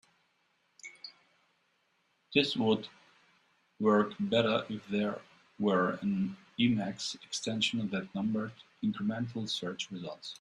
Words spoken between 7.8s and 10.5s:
that numbered incremental search results.